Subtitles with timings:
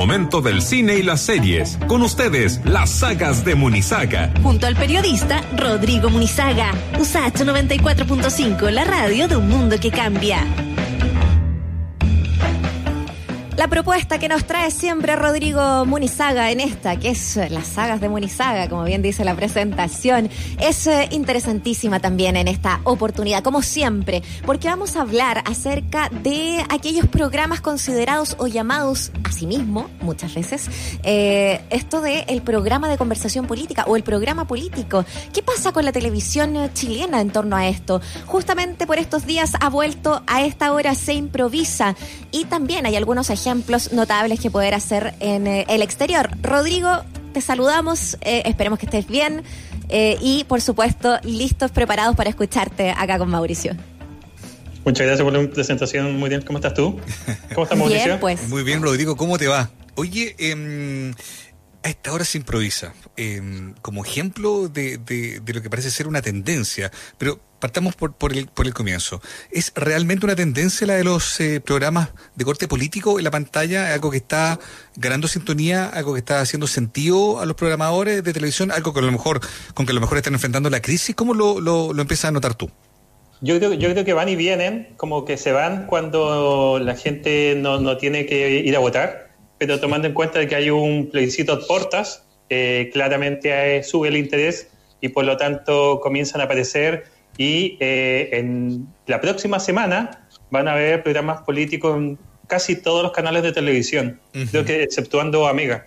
[0.00, 1.78] Momento del cine y las series.
[1.86, 4.32] Con ustedes, las sagas de Munizaga.
[4.42, 6.72] Junto al periodista Rodrigo Munizaga.
[6.98, 10.46] USACH 94.5, la radio de un mundo que cambia.
[13.60, 18.08] La propuesta que nos trae siempre Rodrigo Munizaga en esta, que es las sagas de
[18.08, 24.22] Munizaga, como bien dice la presentación, es eh, interesantísima también en esta oportunidad, como siempre,
[24.46, 30.34] porque vamos a hablar acerca de aquellos programas considerados o llamados a sí mismo, muchas
[30.34, 30.70] veces,
[31.02, 35.04] eh, esto de el programa de conversación política o el programa político.
[35.34, 38.00] ¿Qué pasa con la televisión chilena en torno a esto?
[38.24, 41.94] Justamente por estos días ha vuelto a esta hora se improvisa
[42.32, 46.30] y también hay algunos ejemplos ejemplos notables que poder hacer en eh, el exterior.
[46.40, 49.42] Rodrigo, te saludamos, eh, esperemos que estés bien
[49.88, 53.74] eh, y por supuesto listos, preparados para escucharte acá con Mauricio.
[54.84, 56.16] Muchas gracias por la presentación.
[56.16, 57.00] Muy bien, ¿cómo estás tú?
[57.52, 58.04] ¿Cómo estás, Mauricio?
[58.04, 58.48] Bien, pues.
[58.48, 59.68] Muy bien, Rodrigo, ¿cómo te va?
[59.96, 61.12] Oye, eh,
[61.82, 66.20] a esta hora se improvisa, em, como ejemplo de, de, lo que parece ser una
[66.20, 69.22] tendencia, pero partamos por, por, el, por el comienzo.
[69.50, 73.94] ¿Es realmente una tendencia la de los eh, programas de corte político en la pantalla?
[73.94, 74.58] ¿Algo que está
[74.96, 75.86] ganando sintonía?
[75.86, 78.70] ¿Algo que está haciendo sentido a los programadores de televisión?
[78.70, 79.40] ¿Algo que a lo mejor,
[79.74, 81.14] con que a lo mejor están enfrentando la crisis?
[81.14, 82.70] ¿Cómo lo, lo, lo empiezas a notar tú?
[83.42, 87.54] Yo creo, yo creo que van y vienen, como que se van cuando la gente
[87.56, 89.29] no, no tiene que ir a votar
[89.60, 94.16] pero tomando en cuenta que hay un plebiscito a portas, eh, claramente eh, sube el
[94.16, 94.68] interés
[95.02, 97.04] y por lo tanto comienzan a aparecer
[97.36, 103.12] y eh, en la próxima semana van a haber programas políticos en casi todos los
[103.12, 104.18] canales de televisión,
[104.50, 105.86] creo que exceptuando Amiga.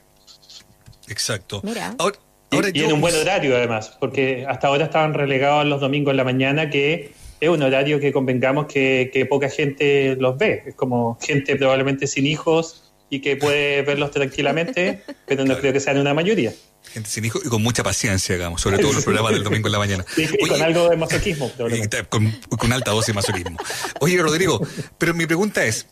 [1.07, 1.59] Exacto.
[1.63, 1.95] Mira.
[1.97, 2.17] Ahora,
[2.51, 6.17] y, y en un buen horario además, porque hasta ahora estaban relegados los domingos en
[6.17, 10.75] la mañana que es un horario que convengamos que, que poca gente los ve, es
[10.75, 12.83] como gente probablemente sin hijos
[13.13, 16.51] y que puede verlos tranquilamente, pero no creo que sean una mayoría.
[16.91, 19.71] Gente sin hijos y con mucha paciencia, digamos, sobre todo los programas del domingo en
[19.71, 20.05] la mañana.
[20.17, 21.51] y con algo de masoquismo.
[22.09, 23.57] Con, con, alta dosis de masoquismo.
[23.99, 24.59] Oye, Rodrigo,
[24.97, 25.85] pero mi pregunta es,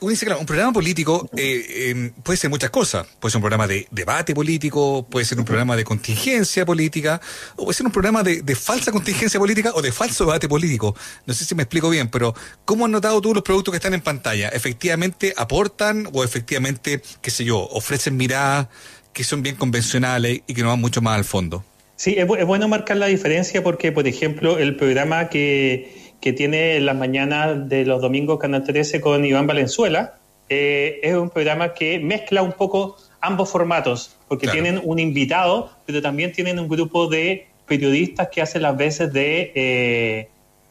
[0.00, 3.06] uno dice, claro, un programa político eh, eh, puede ser muchas cosas.
[3.20, 7.20] Puede ser un programa de debate político, puede ser un programa de contingencia política,
[7.56, 10.96] o puede ser un programa de, de, falsa contingencia política o de falso debate político.
[11.26, 13.94] No sé si me explico bien, pero ¿cómo has notado tú los productos que están
[13.94, 14.48] en pantalla?
[14.48, 18.68] ¿Efectivamente aportan o efectivamente, qué sé yo, ofrecen miradas
[19.12, 21.64] que son bien convencionales y que no van mucho más al fondo?
[21.96, 26.80] Sí, es, es bueno marcar la diferencia porque, por ejemplo, el programa que que tiene
[26.80, 30.14] las mañanas de los domingos Canal 13 con Iván Valenzuela.
[30.48, 34.62] Eh, es un programa que mezcla un poco ambos formatos, porque claro.
[34.62, 39.52] tienen un invitado, pero también tienen un grupo de periodistas que hacen las veces de,
[39.54, 40.28] eh,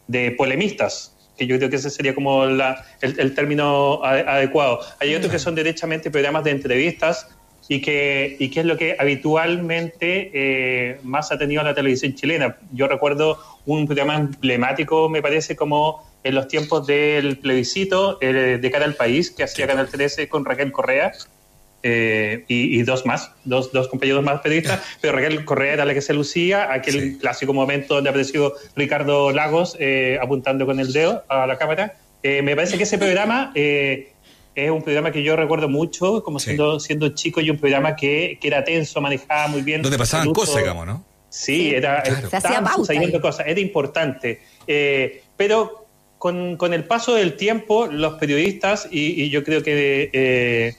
[0.08, 4.80] de polemistas, que yo creo que ese sería como la, el, el, término adecuado.
[5.02, 7.28] Hay otros que son derechamente programas de entrevistas
[7.68, 12.58] y que, y que es lo que habitualmente eh, más ha tenido la televisión chilena.
[12.72, 18.72] Yo recuerdo un programa emblemático, me parece, como en los tiempos del plebiscito eh, de
[18.72, 21.12] cara al país, que hacía Canal 13 con Raquel Correa.
[21.88, 25.94] Eh, y, y, dos más, dos, dos compañeros más periodistas, pero Raquel Correa era la
[25.94, 27.18] que se lucía, aquel sí.
[27.20, 31.94] clásico momento donde apareció Ricardo Lagos eh, apuntando con el dedo a la cámara.
[32.28, 34.15] Eh, me parece que ese programa eh,
[34.56, 36.46] es un programa que yo recuerdo mucho, como sí.
[36.46, 39.82] siendo, siendo chico, y un programa que, que era tenso, manejaba muy bien.
[39.82, 41.06] Donde pasaban cosas, digamos, ¿no?
[41.30, 42.28] Sí, era, claro.
[42.32, 44.42] estaban sucediendo cosas, era importante.
[44.66, 50.10] Eh, pero con, con, el paso del tiempo, los periodistas, y, y yo creo que
[50.14, 50.76] eh,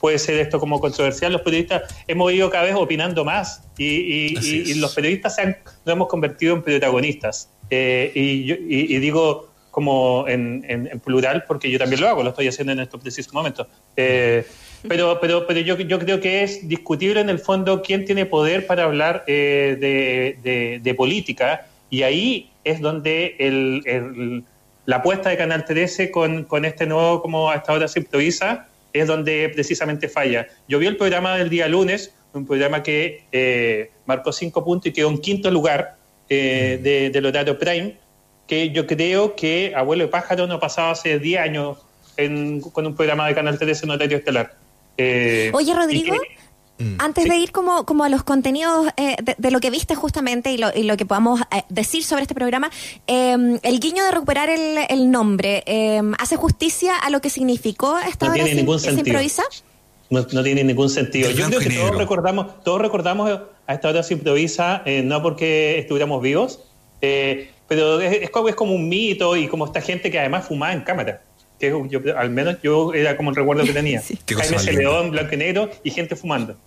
[0.00, 4.38] puede ser esto como controversial, los periodistas hemos ido cada vez opinando más y, y,
[4.66, 7.50] y los periodistas se han, nos hemos convertido en protagonistas.
[7.70, 9.49] Eh, y, yo, y digo
[9.80, 13.00] como en, en, en, plural, porque yo también lo hago, lo estoy haciendo en estos
[13.00, 13.66] precisos momentos.
[13.96, 14.46] Eh,
[14.86, 18.66] pero pero, pero yo, yo creo que es discutible en el fondo quién tiene poder
[18.66, 24.44] para hablar eh, de, de, de, política, y ahí es donde el, el,
[24.84, 29.06] la apuesta de Canal 13 con, con este nuevo, como hasta ahora se improvisa, es
[29.06, 30.46] donde precisamente falla.
[30.68, 34.92] Yo vi el programa del día lunes, un programa que eh, marcó cinco puntos y
[34.92, 35.96] quedó en quinto lugar
[36.28, 37.96] eh, de, del horario Prime,
[38.50, 41.78] que yo creo que Abuelo de Pájaro no pasaba hace 10 años
[42.16, 44.56] en, con un programa de Canal 13 en horario estelar.
[44.98, 46.16] Eh, Oye, Rodrigo.
[46.78, 47.30] Mm, antes sí.
[47.30, 50.56] de ir como, como a los contenidos eh, de, de, lo que viste justamente y
[50.56, 52.72] lo, y lo que podamos eh, decir sobre este programa,
[53.06, 57.98] eh, el guiño de recuperar el, el nombre, eh, ¿hace justicia a lo que significó
[58.00, 59.04] esta no hora tiene ningún se, sentido.
[59.04, 59.42] se improvisa?
[60.08, 61.30] No, no, tiene ningún sentido.
[61.30, 63.30] Yo creo que todos recordamos, todos recordamos
[63.66, 66.64] a esta hora se improvisa, eh, no porque estuviéramos vivos,
[67.00, 70.44] eh, pero es, es, como, es, como, un mito y como esta gente que además
[70.44, 71.22] fumaba en cámara.
[71.56, 74.02] que yo, al menos yo era como el recuerdo que tenía.
[74.28, 74.72] Jaime C.
[74.72, 76.56] León, blanco y negro y gente fumando.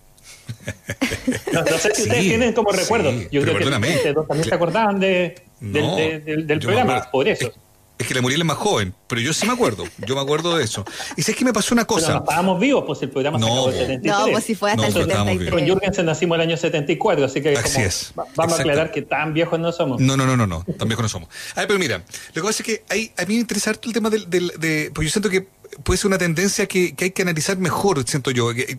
[1.52, 3.12] No, sé si ustedes tienen como recuerdo.
[3.30, 7.52] yo creo que ustedes también se acordaban de, del, programa, por eso.
[7.96, 9.84] Es que la Muriel es más joven, pero yo sí me acuerdo.
[10.04, 10.84] Yo me acuerdo de eso.
[11.16, 12.06] Y sé que me pasó una cosa.
[12.06, 14.18] Pero no estábamos vivos, pues el programa no, se acabó en el 73.
[14.18, 15.50] No, pues si fue hasta el 73.
[15.50, 18.12] Con Jürgensen nacimos el año 74, así que así es.
[18.34, 20.00] vamos a aclarar que tan viejos no somos.
[20.00, 21.28] No, no, no, no, no, tan viejos no somos.
[21.54, 23.78] A ver, pero mira, lo que pasa es que hay, a mí me interesa el
[23.78, 25.46] tema del, del, de, pues yo siento que
[25.82, 28.52] puede ser una tendencia que, que, hay que analizar mejor, siento yo.
[28.52, 28.78] Y,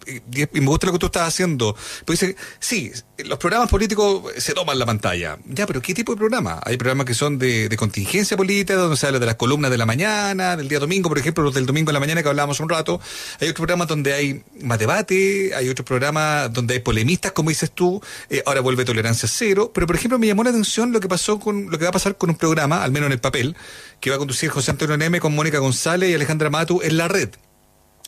[0.54, 1.76] me gusta lo que tú estás haciendo.
[2.06, 2.26] Pues
[2.60, 5.38] sí, los programas políticos se toman la pantalla.
[5.46, 6.60] Ya, pero ¿qué tipo de programa?
[6.64, 9.78] Hay programas que son de, de, contingencia política, donde se habla de las columnas de
[9.78, 12.60] la mañana, del día domingo, por ejemplo, los del domingo en la mañana que hablábamos
[12.60, 13.00] un rato.
[13.40, 17.72] Hay otros programas donde hay más debate, hay otros programas donde hay polemistas, como dices
[17.72, 18.02] tú.
[18.30, 19.72] Eh, ahora vuelve tolerancia cero.
[19.74, 21.94] Pero, por ejemplo, me llamó la atención lo que pasó con, lo que va a
[21.94, 23.56] pasar con un programa, al menos en el papel,
[24.00, 27.08] que va a conducir José Antonio Neme con Mónica González y Alejandra Matu en la
[27.08, 27.30] red,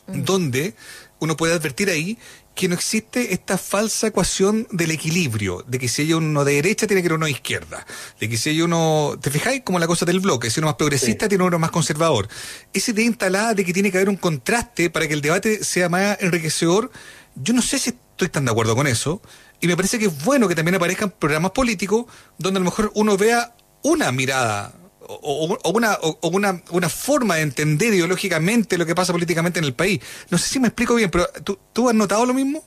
[0.06, 0.74] donde
[1.20, 2.18] uno puede advertir ahí
[2.54, 6.88] que no existe esta falsa ecuación del equilibrio, de que si hay uno de derecha
[6.88, 7.86] tiene que ir uno de izquierda,
[8.18, 9.62] de que si hay uno, ¿te fijáis?
[9.62, 12.28] Como la cosa del bloque, si uno más progresista tiene uno más conservador.
[12.72, 15.88] Esa idea instalada de que tiene que haber un contraste para que el debate sea
[15.88, 16.90] más enriquecedor,
[17.36, 19.22] yo no sé si estoy tan de acuerdo con eso,
[19.60, 22.06] y me parece que es bueno que también aparezcan programas políticos
[22.38, 24.74] donde a lo mejor uno vea una mirada
[25.08, 30.00] o, o una, una, forma de entender ideológicamente lo que pasa políticamente en el país.
[30.30, 32.62] No sé si me explico bien, pero ¿tú, tú has notado lo mismo?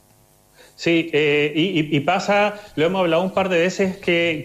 [0.75, 4.41] Sí, eh, y, pasa, lo hemos hablado un par de veces, que,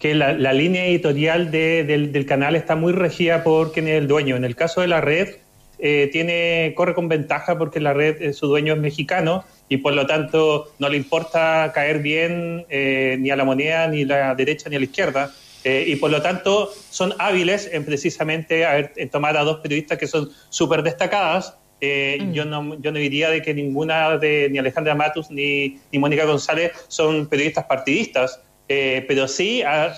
[0.00, 4.36] que, la, línea editorial del, canal está muy regida por quien es el dueño.
[4.36, 5.36] En el caso de la red,
[5.78, 9.92] eh, tiene corre con ventaja porque la red, eh, su dueño es mexicano y por
[9.92, 14.70] lo tanto no le importa caer bien ni a la moneda, ni a la derecha,
[14.70, 15.30] ni a la izquierda
[15.64, 19.98] eh, y por lo tanto son hábiles en precisamente haber, en tomar a dos periodistas
[19.98, 21.56] que son súper destacadas.
[21.80, 22.32] Eh, mm.
[22.32, 26.24] yo, no, yo no diría de que ninguna de ni Alejandra Matus ni, ni Mónica
[26.26, 29.94] González son periodistas partidistas, eh, pero sí ah,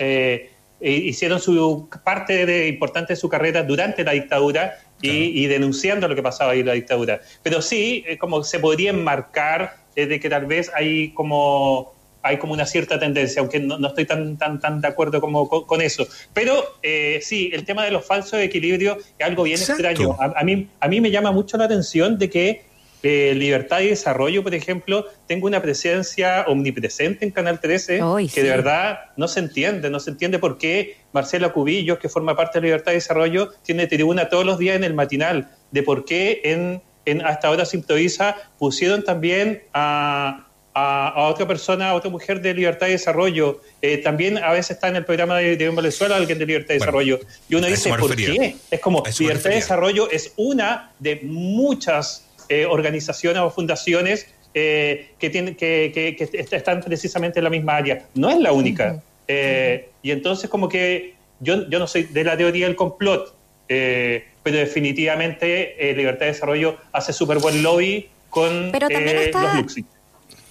[0.80, 6.14] hicieron su parte de, importante de su carrera durante la dictadura y, y, denunciando lo
[6.14, 7.20] que pasaba ahí en la dictadura.
[7.42, 11.95] Pero sí, como se podría enmarcar de que tal vez hay como
[12.26, 15.80] hay como una cierta tendencia, aunque no, estoy tan, tan, tan de acuerdo como con,
[15.80, 16.06] eso.
[16.34, 20.16] Pero eh, sí, el tema de los falsos equilibrios es algo bien extraño.
[20.18, 22.64] A, mí, a mí me llama mucho la atención de que
[23.02, 28.00] eh, Libertad y Desarrollo, por ejemplo, tenga una presencia omnipresente en Canal 13
[28.34, 32.34] que de verdad no se entiende, no se entiende por qué Marcela Cubillos, que forma
[32.34, 36.04] parte de Libertad y Desarrollo, tiene tribuna todos los días en el matinal, de por
[36.04, 40.45] qué en, en hasta ahora se improvisa, pusieron también a
[40.78, 43.62] a, otra persona, a otra mujer de Libertad y Desarrollo.
[43.80, 46.78] Eh, también a veces está en el programa de, de Venezuela alguien de Libertad y
[46.78, 47.18] Desarrollo.
[47.48, 48.56] Y uno dice, ¿por qué?
[48.70, 55.30] Es como, Libertad y Desarrollo es una de muchas eh, organizaciones o fundaciones eh, que,
[55.30, 58.04] tienen, que, que, están precisamente en la misma área.
[58.14, 59.02] No es la única.
[59.26, 63.34] y entonces como que yo, yo no soy de la teoría del complot,
[63.66, 69.86] pero definitivamente Libertad y Desarrollo hace súper buen lobby con los Luxi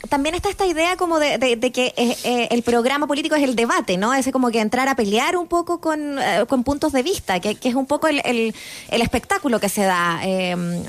[0.10, 1.38] también está esta idea como de,
[1.74, 4.14] que eh, eh, el programa político es el debate, ¿no?
[4.14, 7.76] Es como que entrar a pelear un poco con, eh, puntos de vista, que, es
[7.76, 8.54] un poco el, el,
[9.02, 10.20] espectáculo que se da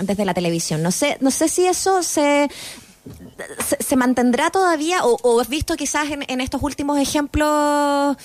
[0.02, 0.82] desde la televisión.
[0.82, 2.48] No sé, no sé si eso se,
[3.78, 8.16] se, mantendrá todavía o, has visto quizás en, estos últimos ejemplos,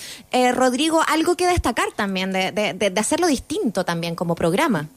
[0.54, 4.88] Rodrigo, algo que destacar también, de, de hacerlo distinto también como programa.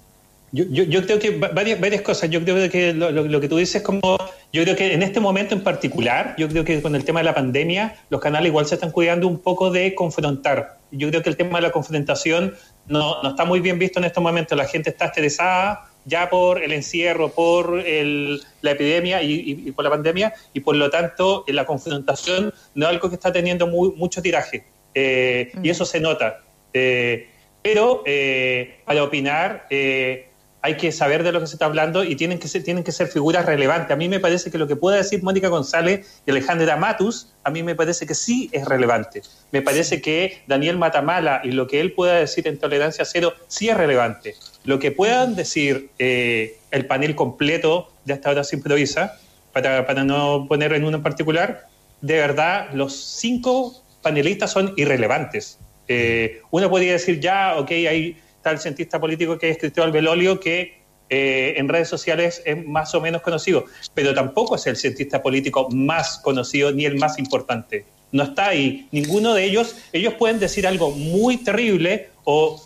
[0.56, 2.30] Yo, yo, creo que varias, varias cosas.
[2.30, 4.18] Yo creo que lo, que tú dices como,
[4.54, 7.26] yo creo que en este momento en particular, yo creo que con el tema de
[7.26, 10.78] la pandemia, los canales igual se están cuidando un poco de confrontar.
[10.92, 12.56] Yo creo que el tema de la confrontación
[12.88, 14.58] no, no está muy bien visto en estos momentos.
[14.58, 19.92] La gente está estresada ya por el encierro, por el, la epidemia y, por la
[19.92, 24.64] pandemia, y por lo tanto la confrontación no es algo que está teniendo mucho tiraje.
[24.94, 26.40] Eh, y eso se nota.
[26.74, 27.28] Eh,
[27.62, 29.68] pero eh, para opinar
[30.66, 32.92] hay que saber de lo que se está hablando y tienen que ser, tienen que
[32.92, 33.92] ser figuras relevantes.
[33.92, 37.52] A mí me parece que lo que pueda decir Mónica González y Alejandra Matus, a
[37.52, 39.22] mí me parece que sí es relevante.
[39.52, 43.70] Me parece que Daniel Matamala y lo que él pueda decir en Tolerancia Cero sí
[43.70, 44.34] es relevante.
[44.64, 49.20] Lo que puedan decir eh, el panel completo de hasta ahora se improvisa,
[49.54, 51.68] para, para no poner en uno en particular,
[52.02, 55.60] de verdad los cinco panelistas son irrelevantes.
[55.88, 58.18] Eh, uno podría decir ya, ok, hay
[58.52, 63.02] el cientista político que es Cristóbal Belolio, que eh, en redes sociales es más o
[63.02, 67.86] menos conocido, pero tampoco es el cientista político más conocido ni el más importante.
[68.12, 68.88] No está ahí.
[68.92, 72.62] Ninguno de ellos, ellos pueden decir algo muy terrible o,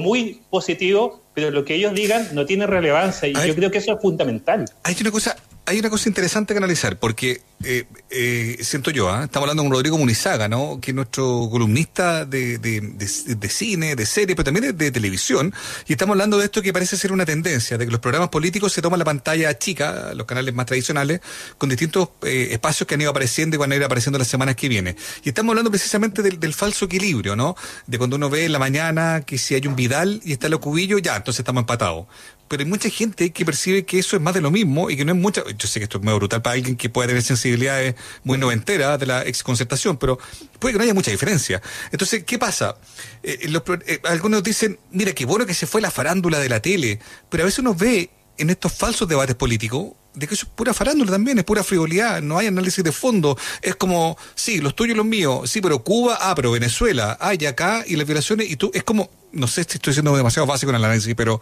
[0.00, 3.94] muy positivo, pero lo que ellos digan no tiene relevancia y yo creo que eso
[3.94, 4.64] es fundamental.
[4.84, 9.24] Hay una cosa, hay una cosa interesante que analizar, porque eh, eh, siento yo, ¿ah?
[9.24, 10.78] estamos hablando con Rodrigo Munizaga, ¿no?
[10.80, 15.52] que es nuestro columnista de, de, de, cine, de serie, pero también de, televisión,
[15.88, 18.72] y estamos hablando de esto que parece ser una tendencia, de que los programas políticos
[18.72, 21.20] se toman la pantalla chica, los canales más tradicionales,
[21.58, 24.54] con distintos eh, espacios que han ido apareciendo y van a ir apareciendo las semanas
[24.54, 24.96] que vienen.
[25.24, 27.56] Y estamos hablando precisamente del, del, falso equilibrio, ¿no?
[27.88, 30.60] De cuando uno ve en la mañana que si hay un Vidal y está lo
[30.60, 32.06] cubillo, ya, entonces estamos empatados
[32.48, 35.04] pero hay mucha gente que percibe que eso es más de lo mismo y que
[35.04, 35.42] no es mucha.
[35.56, 38.98] Yo sé que esto es muy brutal para alguien que puede tener sensibilidades muy noventeras
[38.98, 40.18] de la exconcertación, pero
[40.58, 41.60] puede que no haya mucha diferencia.
[41.92, 42.76] Entonces, ¿qué pasa?
[43.22, 43.50] Eh,
[43.86, 47.42] eh, algunos dicen, mira, qué bueno que se fue la farándula de la tele, pero
[47.42, 51.12] a veces uno ve en estos falsos debates políticos de que eso es pura farándula
[51.12, 53.38] también, es pura frivolidad, no hay análisis de fondo.
[53.62, 57.32] Es como, sí, los tuyos y los míos, sí, pero Cuba, ah, pero Venezuela, ah,
[57.48, 60.70] acá, y las violaciones, y tú, es como, no sé si estoy siendo demasiado básico
[60.70, 61.40] en el análisis, pero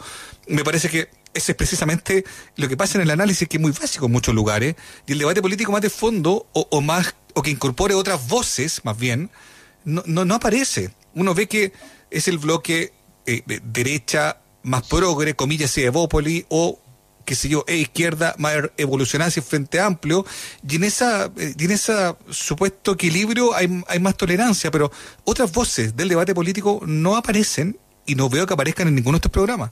[0.48, 2.24] me parece que ese es precisamente
[2.56, 4.74] lo que pasa en el análisis, que es muy básico en muchos lugares,
[5.06, 8.98] y el debate político más de fondo, o, más, o que incorpore otras voces, más
[8.98, 9.30] bien,
[9.84, 10.90] no, no, no aparece.
[11.14, 11.72] Uno ve que
[12.10, 12.92] es el bloque
[13.26, 16.80] eh, derecha más progre, comillas, Evópoli, o
[17.24, 20.24] qué sé yo, e izquierda más evolucionada hacia Frente Amplio,
[20.68, 21.92] y en esa, eh, en ese
[22.30, 24.90] supuesto equilibrio hay, hay más tolerancia, pero
[25.24, 27.76] otras voces del debate político no aparecen
[28.06, 29.70] y no veo que aparezcan en ninguno de estos programas.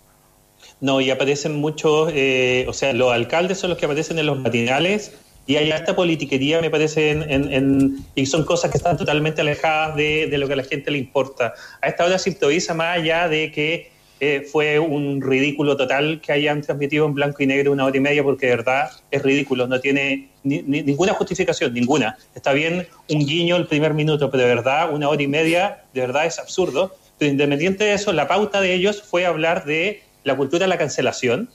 [0.80, 4.40] No, y aparecen muchos, eh, o sea, los alcaldes son los que aparecen en los
[4.40, 5.12] matinales
[5.46, 10.28] y hay esta politiquería, me parece, en, y son cosas que están totalmente alejadas de,
[10.28, 11.54] de, lo que a la gente le importa.
[11.80, 13.92] A esta hora se improvisa más allá de que
[14.24, 18.00] eh, fue un ridículo total que hayan transmitido en blanco y negro una hora y
[18.00, 22.16] media, porque de verdad es ridículo, no tiene ninguna justificación, ninguna.
[22.32, 26.02] Está bien un guiño el primer minuto, pero de verdad una hora y media, de
[26.02, 26.94] verdad es absurdo.
[27.18, 30.78] Pero independiente de eso, la pauta de ellos fue hablar de la cultura de la
[30.78, 31.50] cancelación,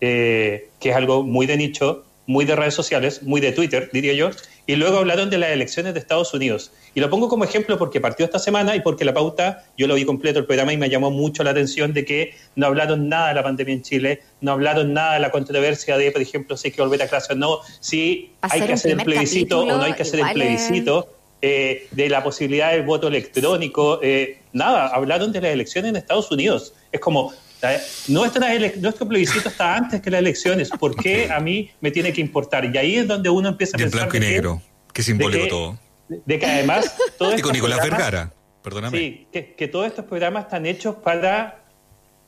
[0.00, 4.12] eh, que es algo muy de nicho, muy de redes sociales, muy de Twitter, diría
[4.12, 4.30] yo,
[4.66, 6.72] y luego hablaron de las elecciones de Estados Unidos.
[6.94, 9.94] Y lo pongo como ejemplo porque partió esta semana y porque la pauta, yo lo
[9.94, 13.28] vi completo el programa y me llamó mucho la atención de que no hablaron nada
[13.28, 16.68] de la pandemia en Chile, no hablaron nada de la controversia de, por ejemplo, si
[16.68, 19.82] hay que volver a clase o no, si hay que hacer el plebiscito o no
[19.82, 21.08] hay que hacer el plebiscito.
[21.44, 26.30] Eh, de la posibilidad del voto electrónico, eh, nada, hablaron de las elecciones en Estados
[26.30, 26.72] Unidos.
[26.92, 27.32] Es como,
[28.08, 30.70] nuestro plebiscito está antes que las elecciones.
[30.70, 32.64] ¿Por qué a mí me tiene que importar?
[32.64, 34.00] Y ahí es donde uno empieza a pensar.
[34.00, 34.62] blanco y negro.
[34.92, 35.78] Qué simbólico todo.
[36.08, 36.94] De que además.
[37.38, 38.98] y con Nicolás Vergara, perdóname.
[38.98, 41.64] Sí, que, todos estos programas están hechos para.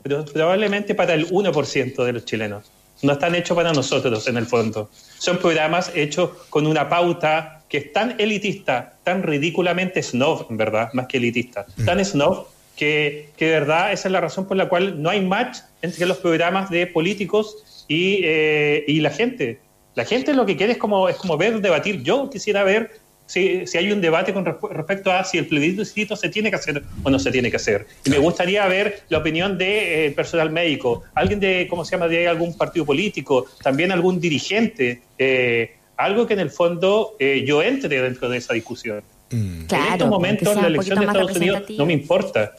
[0.02, 2.70] probablemente para el 1% de los chilenos.
[3.02, 4.88] No están hechos para nosotros, en el fondo.
[5.18, 10.90] Son programas hechos con una pauta que es tan elitista, tan ridículamente snob, en verdad,
[10.92, 11.84] más que elitista, mm.
[11.84, 15.58] tan snob que, de verdad esa es la razón por la cual no hay match
[15.82, 19.60] entre los programas de políticos y, eh, y la gente.
[19.94, 22.02] La gente lo que quiere es como, es como ver, debatir.
[22.02, 22.90] Yo quisiera ver
[23.26, 26.82] si, si hay un debate con respecto a si el plebiscito se tiene que hacer
[27.04, 27.86] o no se tiene que hacer.
[28.04, 31.92] Y me gustaría ver la opinión del de, eh, personal médico, alguien de, ¿cómo se
[31.92, 37.62] llama?, de algún partido político, también algún dirigente, eh, algo que en el fondo yo
[37.62, 39.04] entre dentro de esa discusión.
[39.30, 39.64] Mm.
[39.68, 42.54] en estos momentos la elección de Estados Unidos no me importa.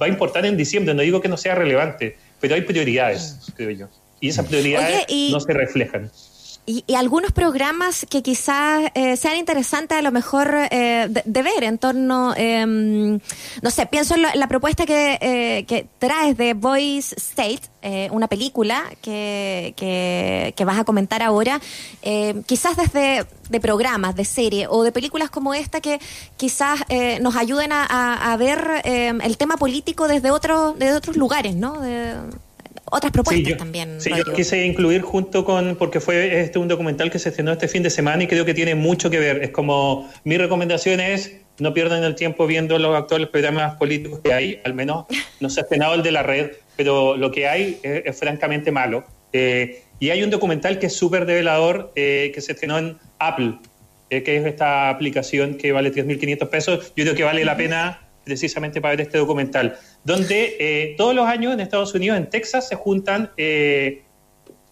[0.00, 3.52] Va a importar en diciembre, no digo que no sea relevante, pero hay prioridades, mm.
[3.52, 3.88] creo yo.
[4.20, 6.10] Y esas prioridades no se reflejan.
[6.70, 11.78] Y, algunos programas que quizás eh, sean interesantes a lo mejor eh, de, ver en
[11.78, 13.18] torno, em,
[13.62, 17.62] no sé, pienso en, la propuesta que, eh, que, traes de Voice State,
[18.10, 21.58] una película que, que, vas a comentar ahora,
[22.44, 25.98] quizás desde de programas, de serie o de películas como esta que
[26.36, 26.80] quizás
[27.22, 31.80] nos ayuden a, a ver em, el tema político desde, otro, desde otros lugares, ¿no?
[31.80, 32.14] De,
[32.90, 34.00] otras propuestas también.
[34.00, 37.68] Sí, yo quise incluir junto con, porque fue este un documental que se estrenó este
[37.68, 39.42] fin de semana y creo que tiene mucho que ver.
[39.42, 44.32] Es como, mi recomendación es, no pierdan el tiempo viendo los actuales programas políticos que
[44.32, 45.06] hay, al menos
[45.40, 49.04] no se ha estrenado el de la red, pero lo que hay es, francamente malo.
[49.32, 53.54] Eh, y hay un documental que es súper develador, eh, que se estrenó en Apple,
[54.10, 56.92] eh, que es esta aplicación que vale 3.500 pesos.
[56.96, 61.26] Yo creo que vale la pena precisamente para ver este documental, donde eh, todos los
[61.26, 64.02] años en Estados Unidos, en Texas, se juntan eh,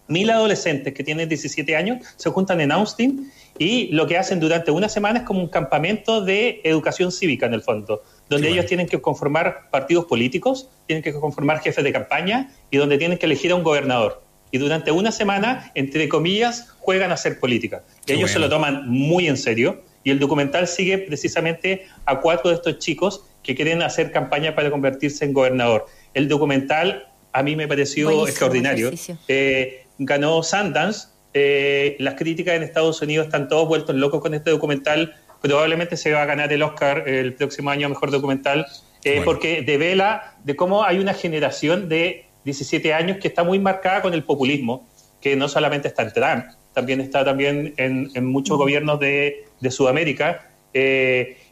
[0.07, 4.69] mil adolescentes que tienen 17 años, se juntan en Austin y lo que hacen durante
[4.69, 8.87] una semana es como un campamento de educación cívica en el fondo, donde ellos tienen
[8.87, 13.51] que conformar partidos políticos, tienen que conformar jefes de campaña y donde tienen que elegir
[13.51, 14.23] a un gobernador.
[14.51, 17.83] Y durante una semana, entre comillas, juegan a hacer política.
[18.05, 19.83] Y ellos se lo toman muy en serio.
[20.05, 24.69] Y el documental sigue precisamente a cuatro de estos chicos que quieren hacer campaña para
[24.69, 25.85] convertirse en gobernador.
[26.13, 28.91] El documental a mí me pareció extraordinario.
[29.29, 31.07] Eh, ganó Sundance.
[31.33, 35.15] Eh, las críticas en Estados Unidos están todos vueltos locos con este documental.
[35.41, 38.65] Probablemente se va a ganar el Oscar el próximo año mejor documental,
[39.05, 44.01] eh, porque devela de cómo hay una generación de 17 años que está muy marcada
[44.01, 44.89] con el populismo,
[45.21, 50.49] que no solamente está en Trump, también está también en, muchos gobiernos de, Sudamérica.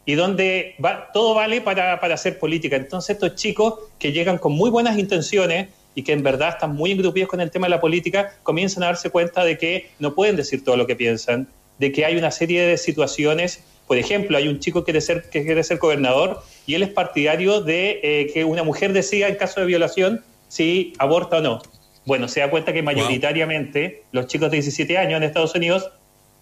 [0.06, 2.76] Y donde va, todo vale para, para, hacer política.
[2.76, 6.92] Entonces estos chicos que llegan con muy buenas intenciones, y que en verdad están muy
[6.92, 10.36] engrupidos con el tema de la política, comienzan a darse cuenta de que no pueden
[10.36, 11.48] decir todo lo que piensan,
[11.78, 15.30] de que hay una serie de situaciones, por ejemplo, hay un chico que quiere ser,
[15.30, 19.36] que quiere ser gobernador y él es partidario de eh, que una mujer decida en
[19.36, 21.62] caso de violación si aborta o no.
[22.04, 25.90] Bueno, se da cuenta que mayoritariamente los chicos de 17 años en Estados Unidos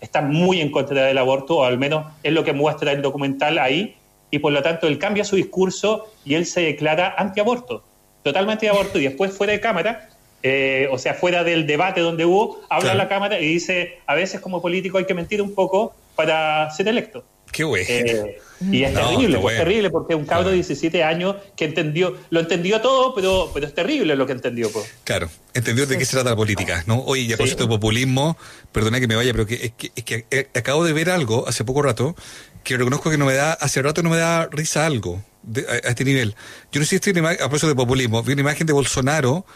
[0.04, 3.58] están muy en contra del aborto, o al menos es lo que muestra el documental
[3.58, 3.96] ahí,
[4.30, 7.82] y por lo tanto él cambia su discurso y él se declara antiaborto
[8.24, 10.08] totalmente de aborto y después fuera de cámara,
[10.42, 14.14] eh, o sea, fuera del debate donde hubo, habla a la cámara y dice, a
[14.14, 17.22] veces como político hay que mentir un poco para ser electo.
[17.54, 17.84] Qué güey.
[17.88, 18.36] Eh,
[18.72, 22.80] y es terrible, es terrible, porque un cabro de 17 años que entendió, lo entendió
[22.80, 24.72] todo, pero, pero es terrible lo que entendió.
[24.72, 24.92] Pues.
[25.04, 27.00] Claro, entendió de qué se trata la política, ¿no?
[27.04, 28.36] Oye, ya por de populismo,
[28.72, 31.64] perdona que me vaya, pero que, es, que, es que acabo de ver algo hace
[31.64, 32.16] poco rato
[32.64, 35.22] que reconozco que no me da, hace rato no me da risa algo
[35.68, 36.34] a, este nivel.
[36.72, 39.46] Yo no sé si estoy a propósito de populismo, vi una imagen de Bolsonaro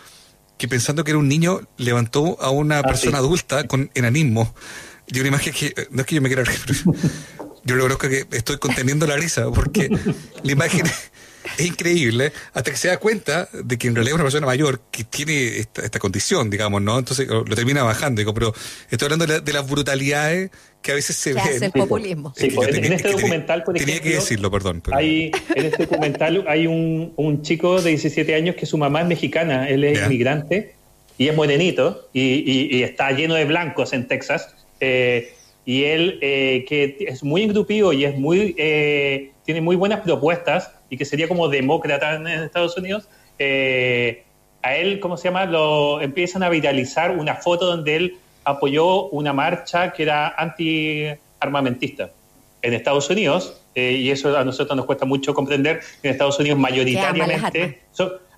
[0.57, 4.55] que pensando que era un niño levantó a una ah, persona adulta con enanismo.
[5.11, 6.61] Y una imagen que, no es que yo me quiera reír,
[7.69, 9.91] yo reconozco que estoy conteniendo la risa porque
[10.43, 10.87] la imagen
[11.59, 14.81] es increíble hasta que se da cuenta de que en realidad es una persona mayor
[14.91, 16.99] que tiene esta, condición, digamos, ¿no?
[16.99, 18.55] Entonces lo, termina bajando, digo, pero
[18.91, 22.33] estoy hablando de, las brutalidades que a veces se ve Hace el populismo.
[22.37, 23.95] Sí, en, este documental, por ejemplo.
[23.95, 24.83] Tenía que decirlo, perdón.
[24.93, 29.09] Hay, en este documental hay un, un, chico de 17 años que su mamá es
[29.09, 30.75] mexicana, él es inmigrante
[31.19, 34.55] y es morenito y, y, está lleno de blancos en Texas.
[34.81, 35.35] Eh,
[35.69, 40.73] y él, eh, que es muy engrupido y es muy, eh, tiene muy buenas propuestas
[40.89, 43.07] y que sería como demócrata en Estados Unidos,
[43.39, 45.45] a él, ¿cómo se llama?
[45.45, 52.13] Lo empiezan a viralizar una foto donde él apoyó una marcha que era anti-armamentista
[52.63, 56.59] en Estados Unidos, eh, y eso a nosotros nos cuesta mucho comprender, en Estados Unidos
[56.59, 57.83] mayoritariamente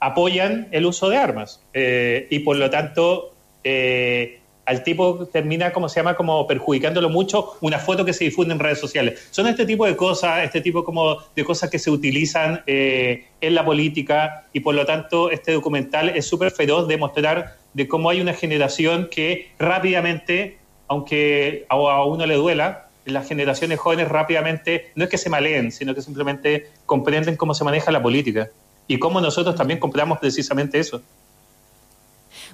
[0.00, 4.39] apoyan el uso de armas, eh, y por lo tanto eh,
[4.70, 8.60] al tipo termina, como se llama, como perjudicándolo mucho una foto que se difunde en
[8.60, 9.26] redes sociales.
[9.32, 13.64] Son este tipo de cosas, este tipo como de cosas que se utilizan en la
[13.64, 18.20] política, y por lo tanto este documental es súper feroz de mostrar de cómo hay
[18.20, 25.10] una generación que rápidamente, aunque a uno le duela, las generaciones jóvenes rápidamente no es
[25.10, 28.50] que se maleen, sino que simplemente comprenden cómo se maneja la política
[28.86, 31.02] y cómo nosotros también compramos precisamente eso.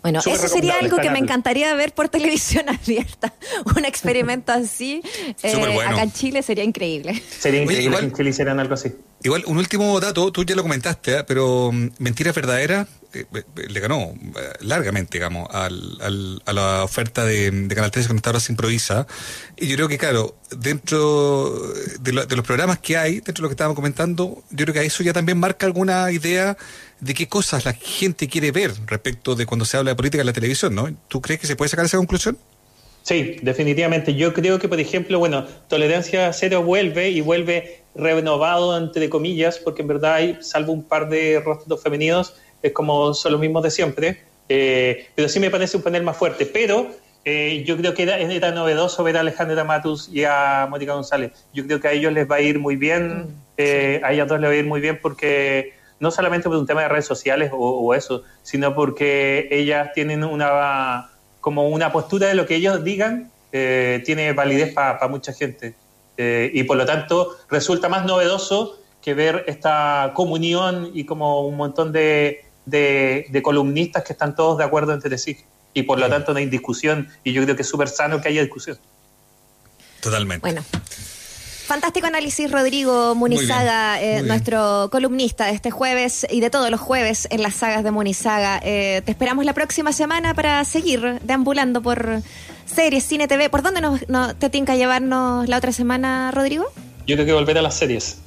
[0.02, 3.32] Bueno, eso sería algo que me encantaría ver por televisión abierta.
[3.76, 5.02] Un experimento así.
[5.42, 7.22] Eh, acá en Chile sería increíble.
[7.38, 8.92] Sería increíble que en Chile hicieran algo así.
[9.22, 11.24] Igual, un último dato, tú ya lo comentaste, ¿eh?
[11.24, 13.24] pero mm, mentiras verdaderas eh,
[13.68, 14.12] le ganó
[14.60, 19.06] largamente, digamos, al, a la oferta de, Canal 13 cuando ahora se improvisa.
[19.56, 21.50] Y yo creo que, claro, dentro
[22.00, 24.84] de, de, los programas que hay, dentro de lo que estábamos comentando, yo creo que
[24.84, 26.56] eso ya también marca alguna idea
[27.00, 30.26] de qué cosas la gente quiere ver respecto de cuando se habla de política en
[30.26, 30.88] la televisión, ¿no?
[31.09, 32.38] ¿Tú crees que se puede sacar esa conclusión?
[33.02, 34.14] Sí, definitivamente.
[34.14, 39.82] Yo creo que, por ejemplo, bueno, Tolerancia Cero vuelve y vuelve renovado, entre comillas, porque
[39.82, 43.70] en verdad hay, salvo un par de rostros femeninos, es como son los mismos de
[43.70, 44.22] siempre.
[44.48, 46.46] Eh, pero sí me parece un panel más fuerte.
[46.46, 46.90] Pero
[47.24, 51.32] eh, yo creo que era, era, novedoso ver a Alejandra Matus y a Mónica González.
[51.52, 54.28] Yo creo que a ellos les va a ir muy bien, mm, eh, a ellas
[54.28, 57.06] dos les va a ir muy bien porque no solamente por un tema de redes
[57.06, 62.82] sociales o, eso, sino porque ellas tienen una como una postura de lo que ellos
[62.82, 65.74] digan eh, tiene validez para mucha gente
[66.16, 71.56] eh, y por lo tanto resulta más novedoso que ver esta comunión y como un
[71.56, 75.38] montón de, de, columnistas que están todos de acuerdo entre sí
[75.74, 78.28] y por lo tanto no hay discusión y yo creo que es súper sano que
[78.28, 78.78] haya discusión.
[80.00, 80.40] Totalmente.
[80.40, 80.62] Bueno.
[81.66, 87.26] Fantástico análisis, Rodrigo Munizaga, eh, nuestro columnista de este jueves y de todos los jueves
[87.29, 88.61] en las sagas de Munizaga.
[88.62, 92.22] Eh, te esperamos la próxima semana para seguir deambulando por
[92.66, 93.50] series, cine, TV.
[93.50, 94.00] ¿Por dónde nos,
[94.38, 96.66] te tiene que llevarnos la otra semana, Rodrigo?
[97.05, 98.18] Yo tengo que volver a las series.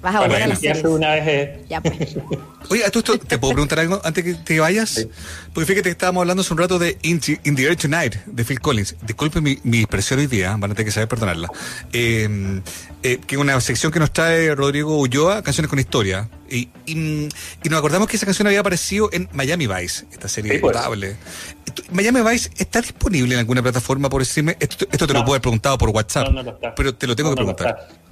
[0.00, 0.96] Vas a volver a la iniciarse serie.
[0.96, 1.24] una vez.
[1.26, 2.16] eh, Ya, pues.
[2.70, 4.90] Oye, ¿a tú esto, ¿te puedo preguntar algo antes que te vayas?
[4.90, 5.08] Sí.
[5.54, 8.14] Porque fíjate que estábamos hablando hace un rato de In, the- In the Air Tonight,
[8.26, 8.94] de Phil Collins.
[9.02, 11.48] Disculpe mi, mi expresión hoy día, van a tener que saber perdonarla.
[11.92, 12.60] Eh,
[13.02, 16.28] eh, que es una sección que nos trae Rodrigo Ulloa, Canciones con Historia.
[16.50, 17.28] Y, y,
[17.64, 20.76] y nos acordamos que esa canción había aparecido en Miami Vice, esta serie Sí, pues.
[21.90, 24.56] Miami Vice está disponible en alguna plataforma por decirme.
[24.60, 25.24] Esto, esto te lo No.
[25.24, 26.26] puedo haber preguntado por WhatsApp.
[26.28, 26.74] No, no lo está.
[26.74, 27.88] Pero te lo tengo No, que no lo preguntar.
[27.88, 27.98] está.
[27.98, 28.07] Qué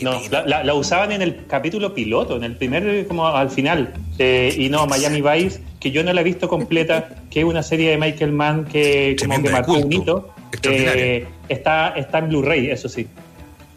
[0.00, 3.92] No, la, la- la usaban en el capítulo piloto, en el primer, como al final.
[4.18, 7.62] Eh, y no, Miami Vice, que yo no la he visto completa, que es una
[7.62, 10.34] serie de Michael Mann que como que marcó un hito.
[10.64, 13.06] Eh, está, está en Blu-ray, eso sí.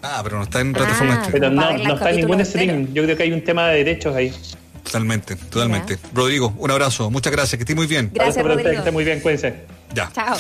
[0.02, 0.78] Ah, pero no está en Ah.
[0.80, 1.32] plataforma streaming.
[1.32, 2.88] Pero no, no está en ningún streaming.
[2.94, 4.32] Yo creo que hay un tema de derechos ahí.
[4.84, 5.98] Totalmente, totalmente.
[6.14, 7.10] Rodrigo, un abrazo.
[7.10, 7.58] Muchas gracias.
[7.58, 8.12] Que estés muy bien.
[8.14, 8.70] Gracias, Rodrigo.
[8.70, 9.54] Que esté muy bien, cuídense.
[9.94, 10.12] Ya.
[10.14, 10.38] Chao.